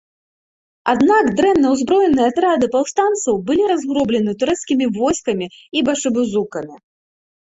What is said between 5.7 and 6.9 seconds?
і башыбузукамі.